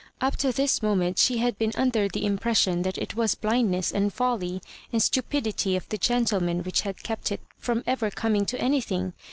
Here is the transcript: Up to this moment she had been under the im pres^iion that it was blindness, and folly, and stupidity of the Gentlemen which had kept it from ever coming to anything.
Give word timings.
Up 0.19 0.35
to 0.37 0.51
this 0.51 0.81
moment 0.81 1.19
she 1.19 1.37
had 1.37 1.59
been 1.59 1.73
under 1.75 2.07
the 2.07 2.21
im 2.25 2.39
pres^iion 2.39 2.81
that 2.81 2.97
it 2.97 3.13
was 3.15 3.35
blindness, 3.35 3.91
and 3.91 4.11
folly, 4.11 4.59
and 4.91 4.99
stupidity 4.99 5.75
of 5.75 5.87
the 5.89 5.97
Gentlemen 5.99 6.63
which 6.63 6.81
had 6.81 7.03
kept 7.03 7.31
it 7.31 7.41
from 7.59 7.83
ever 7.85 8.09
coming 8.09 8.47
to 8.47 8.59
anything. 8.59 9.13